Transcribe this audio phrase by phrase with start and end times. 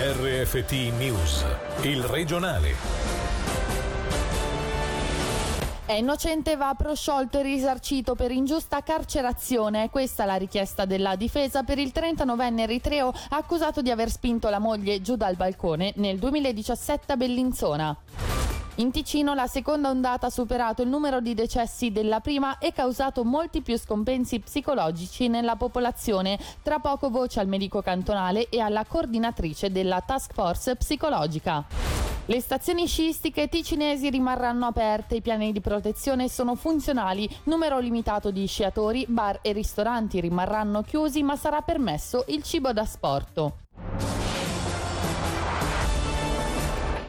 [0.00, 1.44] RFT News,
[1.82, 2.72] il regionale.
[5.84, 9.90] È innocente va prosciolto e risarcito per ingiusta carcerazione.
[9.90, 14.60] Questa è la richiesta della difesa per il 39enne eritreo accusato di aver spinto la
[14.60, 17.96] moglie giù dal balcone nel 2017 a Bellinzona.
[18.78, 23.24] In Ticino la seconda ondata ha superato il numero di decessi della prima e causato
[23.24, 26.38] molti più scompensi psicologici nella popolazione.
[26.62, 31.66] Tra poco voce al medico cantonale e alla coordinatrice della task force psicologica.
[32.26, 38.46] Le stazioni sciistiche ticinesi rimarranno aperte, i piani di protezione sono funzionali, numero limitato di
[38.46, 43.56] sciatori, bar e ristoranti rimarranno chiusi ma sarà permesso il cibo da sporto.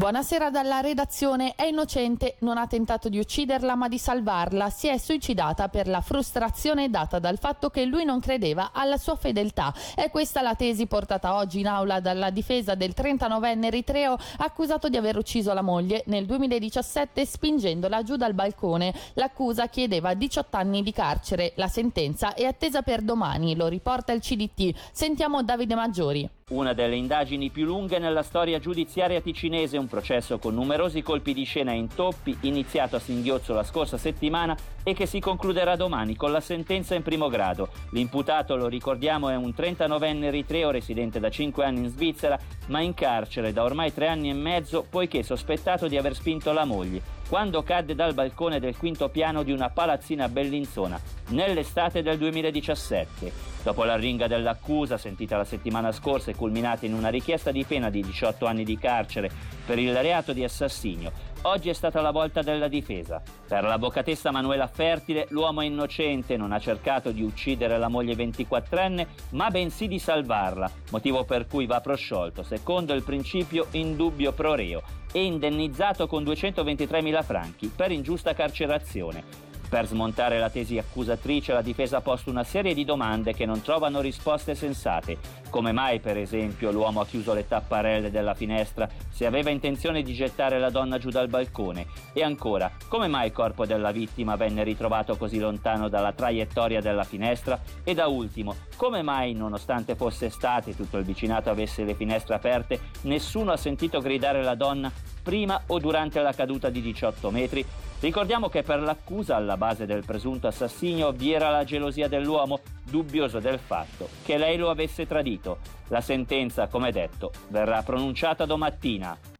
[0.00, 1.54] Buonasera dalla redazione.
[1.54, 4.70] È innocente, non ha tentato di ucciderla ma di salvarla.
[4.70, 9.16] Si è suicidata per la frustrazione data dal fatto che lui non credeva alla sua
[9.16, 9.74] fedeltà.
[9.94, 14.96] È questa la tesi portata oggi in aula dalla difesa del 39enne eritreo accusato di
[14.96, 18.94] aver ucciso la moglie nel 2017 spingendola giù dal balcone.
[19.16, 21.52] L'accusa chiedeva 18 anni di carcere.
[21.56, 24.74] La sentenza è attesa per domani, lo riporta il CDT.
[24.92, 26.39] Sentiamo Davide Maggiori.
[26.50, 31.44] Una delle indagini più lunghe nella storia giudiziaria ticinese, un processo con numerosi colpi di
[31.44, 36.32] scena e intoppi, iniziato a singhiozzo la scorsa settimana e che si concluderà domani con
[36.32, 37.68] la sentenza in primo grado.
[37.92, 42.94] L'imputato, lo ricordiamo, è un 39enne eritreo residente da 5 anni in Svizzera, ma in
[42.94, 47.62] carcere da ormai 3 anni e mezzo poiché sospettato di aver spinto la moglie quando
[47.62, 53.32] cadde dal balcone del quinto piano di una palazzina a Bellinzona nell'estate del 2017.
[53.62, 57.88] Dopo la ringa dell'accusa, sentita la settimana scorsa e culminata in una richiesta di pena
[57.88, 59.30] di 18 anni di carcere
[59.64, 63.22] per il reato di assassinio, oggi è stata la volta della difesa.
[63.46, 69.50] Per l'avvocatessa Manuela Fertile, l'uomo innocente non ha cercato di uccidere la moglie 24enne, ma
[69.50, 74.82] bensì di salvarla, motivo per cui va prosciolto, secondo il principio indubbio pro reo,
[75.12, 79.49] e indennizzato con 223.000 franchi per ingiusta carcerazione.
[79.70, 83.62] Per smontare la tesi accusatrice la difesa ha posto una serie di domande che non
[83.62, 85.18] trovano risposte sensate.
[85.48, 90.12] Come mai, per esempio, l'uomo ha chiuso le tapparelle della finestra se aveva intenzione di
[90.12, 91.86] gettare la donna giù dal balcone?
[92.12, 97.04] E ancora, come mai il corpo della vittima venne ritrovato così lontano dalla traiettoria della
[97.04, 97.60] finestra?
[97.84, 102.34] E da ultimo, come mai, nonostante fosse estate e tutto il vicinato avesse le finestre
[102.34, 104.90] aperte, nessuno ha sentito gridare la donna
[105.22, 107.62] prima o durante la caduta di 18 metri?
[108.00, 113.38] Ricordiamo che per l'accusa alla base del presunto assassinio vi era la gelosia dell'uomo, dubbioso
[113.38, 115.58] del fatto che lei lo avesse tradito.
[115.88, 119.39] La sentenza, come detto, verrà pronunciata domattina.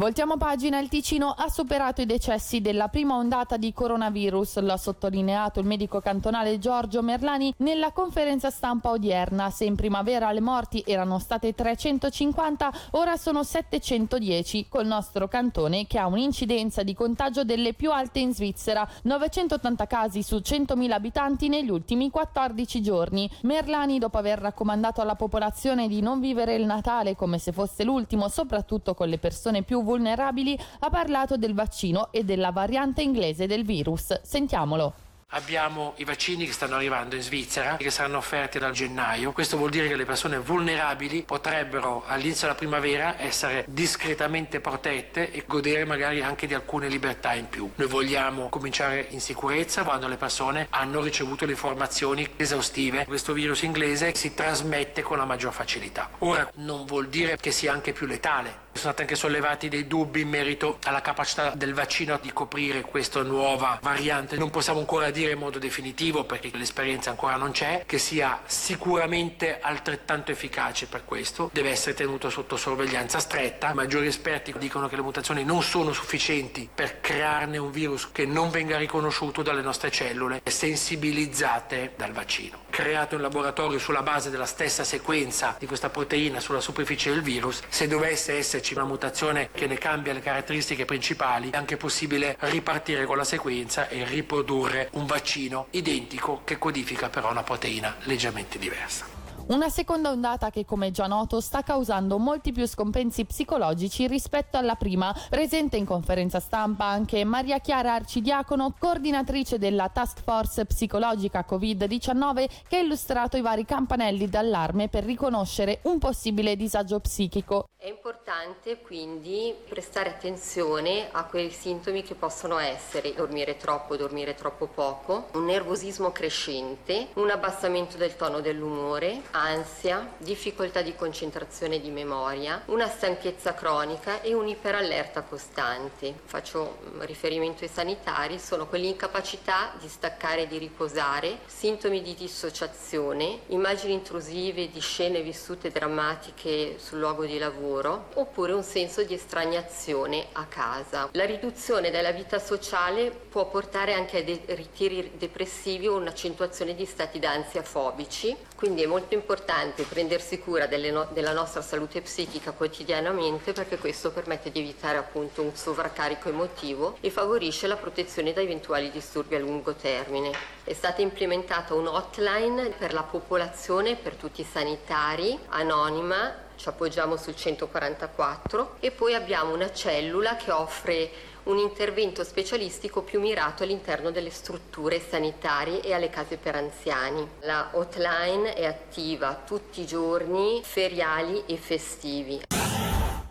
[0.00, 4.78] Voltiamo pagina, il Ticino ha superato i decessi della prima ondata di coronavirus, lo ha
[4.78, 9.50] sottolineato il medico cantonale Giorgio Merlani nella conferenza stampa odierna.
[9.50, 15.98] Se in primavera le morti erano state 350, ora sono 710, col nostro cantone che
[15.98, 21.68] ha un'incidenza di contagio delle più alte in Svizzera, 980 casi su 100.000 abitanti negli
[21.68, 23.30] ultimi 14 giorni.
[23.42, 28.28] Merlani, dopo aver raccomandato alla popolazione di non vivere il Natale come se fosse l'ultimo,
[28.28, 33.64] soprattutto con le persone più vulnerabili, ha parlato del vaccino e della variante inglese del
[33.64, 34.20] virus.
[34.22, 34.94] Sentiamolo.
[35.32, 39.30] Abbiamo i vaccini che stanno arrivando in Svizzera che saranno offerti dal gennaio.
[39.30, 45.44] Questo vuol dire che le persone vulnerabili potrebbero all'inizio della primavera essere discretamente protette e
[45.46, 47.70] godere magari anche di alcune libertà in più.
[47.76, 53.04] Noi vogliamo cominciare in sicurezza quando le persone hanno ricevuto le informazioni esaustive.
[53.04, 56.10] Questo virus inglese si trasmette con la maggior facilità.
[56.18, 58.68] Ora non vuol dire che sia anche più letale.
[58.72, 63.22] Sono stati anche sollevati dei dubbi in merito alla capacità del vaccino di coprire questa
[63.22, 64.36] nuova variante.
[64.36, 69.58] Non possiamo ancora dire in modo definitivo, perché l'esperienza ancora non c'è, che sia sicuramente
[69.60, 71.50] altrettanto efficace per questo.
[71.52, 73.70] Deve essere tenuto sotto sorveglianza stretta.
[73.70, 78.24] I maggiori esperti dicono che le mutazioni non sono sufficienti per crearne un virus che
[78.24, 82.58] non venga riconosciuto dalle nostre cellule sensibilizzate dal vaccino.
[82.70, 87.60] Creato in laboratorio sulla base della stessa sequenza di questa proteina sulla superficie del virus,
[87.68, 93.06] se dovesse esserci una mutazione che ne cambia le caratteristiche principali, è anche possibile ripartire
[93.06, 99.19] con la sequenza e riprodurre un vaccino identico che codifica però una proteina leggermente diversa.
[99.46, 104.76] Una seconda ondata che, come già noto, sta causando molti più scompensi psicologici rispetto alla
[104.76, 105.14] prima.
[105.28, 112.76] Presente in conferenza stampa anche Maria Chiara Arcidiacono, coordinatrice della Task Force Psicologica Covid-19, che
[112.76, 117.64] ha illustrato i vari campanelli d'allarme per riconoscere un possibile disagio psichico.
[117.76, 124.66] È importante quindi prestare attenzione a quei sintomi che possono essere dormire troppo, dormire troppo
[124.66, 131.90] poco, un nervosismo crescente, un abbassamento del tono dell'umore, ansia, difficoltà di concentrazione e di
[131.90, 136.14] memoria, una stanchezza cronica e un'iperallerta costante.
[136.24, 143.40] Faccio mm, riferimento ai sanitari, sono quell'incapacità di staccare e di riposare, sintomi di dissociazione,
[143.48, 150.26] immagini intrusive di scene vissute drammatiche sul luogo di lavoro, oppure un senso di estraniazione
[150.32, 151.08] a casa.
[151.12, 156.84] La riduzione della vita sociale può portare anche a dei ritiri depressivi o un'accentuazione di
[156.84, 163.52] stati d'ansia fobici, quindi è molto importante prendersi cura no- della nostra salute psichica quotidianamente
[163.52, 168.90] perché questo permette di evitare appunto un sovraccarico emotivo e favorisce la protezione da eventuali
[168.90, 170.30] disturbi a lungo termine.
[170.64, 177.16] È stata implementata un hotline per la popolazione, per tutti i sanitari, anonima, ci appoggiamo
[177.16, 181.10] sul 144 e poi abbiamo una cellula che offre
[181.44, 187.26] un intervento specialistico più mirato all'interno delle strutture sanitarie e alle case per anziani.
[187.40, 192.42] La hotline è attiva tutti i giorni feriali e festivi.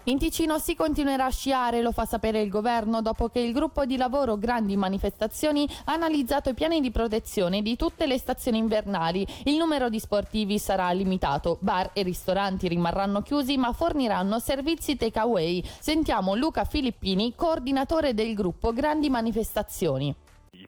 [0.10, 3.86] In Ticino si continuerà a sciare, lo fa sapere il governo dopo che il gruppo
[3.86, 9.24] di lavoro Grandi Manifestazioni ha analizzato i piani di protezione di tutte le stazioni invernali.
[9.44, 15.64] Il numero di sportivi sarà limitato, bar e ristoranti rimarranno chiusi ma forniranno servizi takeaway.
[15.80, 20.16] Sentiamo Luca Filippini, coordinatore del gruppo Grandi Manifestazioni.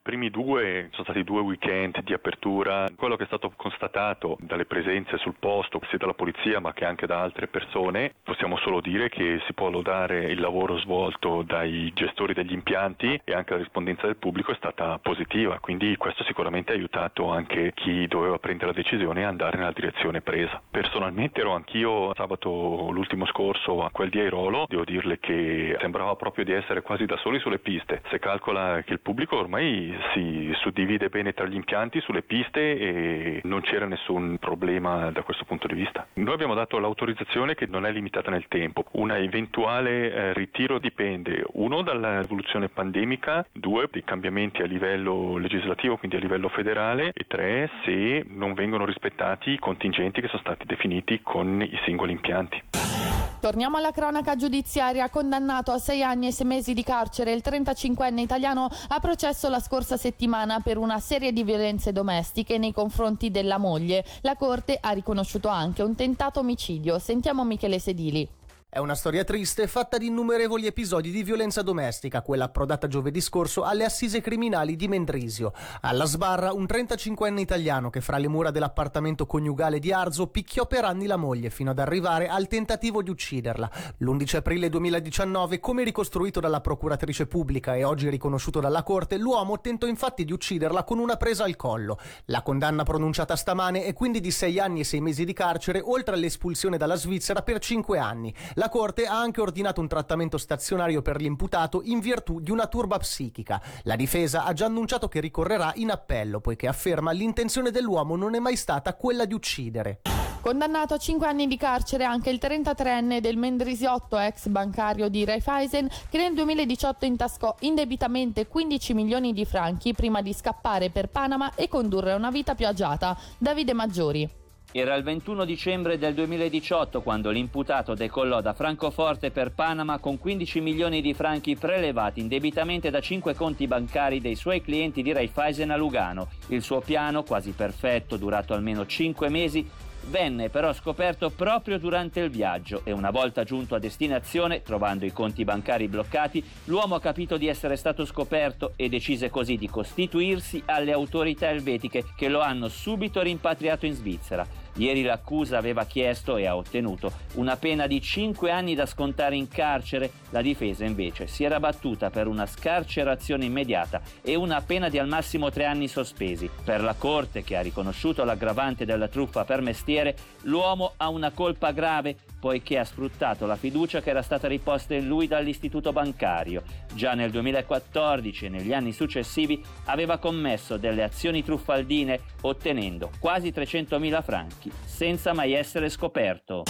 [0.04, 2.90] Primi due sono stati due weekend di apertura.
[2.96, 7.06] Quello che è stato constatato dalle presenze sul posto, sia dalla polizia ma che anche
[7.06, 12.34] da altre persone, possiamo solo dire che si può lodare il lavoro svolto dai gestori
[12.34, 15.60] degli impianti e anche la rispondenza del pubblico è stata positiva.
[15.60, 20.22] Quindi questo sicuramente ha aiutato anche chi doveva prendere la decisione a andare nella direzione
[20.22, 20.60] presa.
[20.72, 26.44] Personalmente ero anch'io sabato l'ultimo scorso a quel di Airolo, devo dirle che sembrava proprio
[26.44, 28.02] di essere quasi da soli sulle piste.
[28.10, 33.42] Se calcola che il pubblico ormai si suddivide bene tra gli impianti sulle piste e
[33.44, 36.08] non c'era nessun problema da questo punto di vista.
[36.14, 38.86] Noi abbiamo dato l'autorizzazione che non è limitata nel tempo.
[38.92, 46.18] Un eventuale eh, ritiro dipende uno dall'evoluzione pandemica, due dei cambiamenti a livello legislativo, quindi
[46.18, 51.22] a livello federale e tre se non vengono rispettati i contingenti che sono stati definiti
[51.22, 53.11] con i singoli impianti.
[53.42, 55.10] Torniamo alla cronaca giudiziaria.
[55.10, 59.60] Condannato a sei anni e sei mesi di carcere, il 35enne italiano ha processo la
[59.60, 64.06] scorsa settimana per una serie di violenze domestiche nei confronti della moglie.
[64.22, 67.00] La Corte ha riconosciuto anche un tentato omicidio.
[67.00, 68.30] Sentiamo Michele Sedili.
[68.74, 73.64] È una storia triste fatta di innumerevoli episodi di violenza domestica, quella approdata giovedì scorso
[73.64, 75.52] alle assise criminali di Mendrisio.
[75.82, 80.86] Alla sbarra un 35enne italiano che fra le mura dell'appartamento coniugale di Arzo picchiò per
[80.86, 83.70] anni la moglie fino ad arrivare al tentativo di ucciderla.
[83.98, 89.86] L'11 aprile 2019, come ricostruito dalla procuratrice pubblica e oggi riconosciuto dalla Corte, l'uomo tentò
[89.86, 92.00] infatti di ucciderla con una presa al collo.
[92.28, 96.16] La condanna pronunciata stamane è quindi di sei anni e sei mesi di carcere, oltre
[96.16, 98.34] all'espulsione dalla Svizzera per cinque anni.
[98.62, 103.00] La Corte ha anche ordinato un trattamento stazionario per l'imputato in virtù di una turba
[103.00, 103.60] psichica.
[103.86, 108.40] La difesa ha già annunciato che ricorrerà in appello, poiché afferma l'intenzione dell'uomo non è
[108.40, 110.02] mai stata quella di uccidere.
[110.42, 115.90] Condannato a 5 anni di carcere anche il 33enne del Mendrisiotto, ex bancario di Raiffeisen,
[116.08, 121.68] che nel 2018 intascò indebitamente 15 milioni di franchi prima di scappare per Panama e
[121.68, 123.18] condurre una vita più agiata.
[123.40, 124.41] Davide Maggiori.
[124.74, 130.62] Era il 21 dicembre del 2018 quando l'imputato decollò da Francoforte per Panama con 15
[130.62, 135.76] milioni di franchi prelevati indebitamente da 5 conti bancari dei suoi clienti di Raiffeisen a
[135.76, 136.30] Lugano.
[136.48, 139.70] Il suo piano, quasi perfetto, durato almeno 5 mesi,
[140.08, 145.12] venne però scoperto proprio durante il viaggio e una volta giunto a destinazione, trovando i
[145.12, 150.62] conti bancari bloccati, l'uomo ha capito di essere stato scoperto e decise così di costituirsi
[150.66, 154.46] alle autorità elvetiche che lo hanno subito rimpatriato in Svizzera.
[154.76, 159.48] Ieri l'accusa aveva chiesto e ha ottenuto una pena di 5 anni da scontare in
[159.48, 164.98] carcere, la difesa invece si era battuta per una scarcerazione immediata e una pena di
[164.98, 166.50] al massimo 3 anni sospesi.
[166.64, 171.72] Per la Corte, che ha riconosciuto l'aggravante della truffa per mestiere, l'uomo ha una colpa
[171.72, 176.64] grave poiché ha sfruttato la fiducia che era stata riposta in lui dall'istituto bancario.
[176.94, 184.24] Già nel 2014 e negli anni successivi aveva commesso delle azioni truffaldine ottenendo quasi 300.000
[184.24, 184.61] franchi
[185.02, 186.62] senza mai essere scoperto.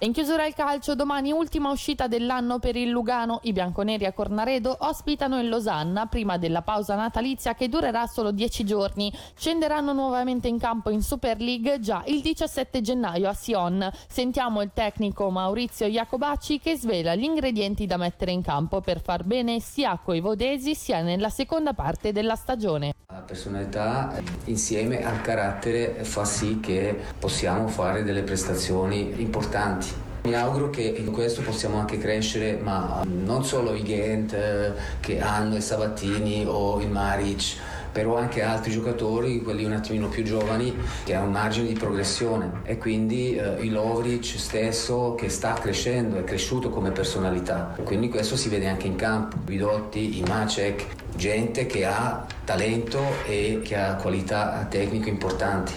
[0.00, 3.38] In chiusura il calcio, domani ultima uscita dell'anno per il Lugano.
[3.44, 8.64] I bianconeri a Cornaredo ospitano il Losanna prima della pausa natalizia che durerà solo 10
[8.64, 9.12] giorni.
[9.36, 13.88] Scenderanno nuovamente in campo in Super League già il 17 gennaio a Sion.
[14.08, 19.22] Sentiamo il tecnico Maurizio Iacobacci che svela gli ingredienti da mettere in campo per far
[19.22, 22.94] bene sia coi vodesi sia nella seconda parte della stagione.
[23.12, 29.88] La personalità insieme al carattere fa sì che possiamo fare delle prestazioni importanti.
[30.22, 35.20] Mi auguro che in questo possiamo anche crescere, ma non solo i Ghent eh, che
[35.20, 37.56] hanno i Sabattini o il Maric,
[37.90, 42.60] però anche altri giocatori, quelli un attimino più giovani, che hanno un margine di progressione
[42.62, 47.76] e quindi eh, il Lovric stesso che sta crescendo, è cresciuto come personalità.
[47.82, 53.60] Quindi questo si vede anche in campo, Vidotti, i Macek, gente che ha talento e
[53.62, 55.74] che ha qualità tecniche importanti.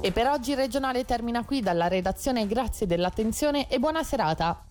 [0.00, 4.64] E per oggi il regionale termina qui dalla redazione, grazie dell'attenzione e buona serata.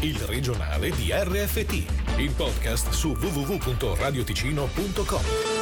[0.00, 1.84] Il regionale di RFT,
[2.16, 5.59] il podcast su www.radioticino.com.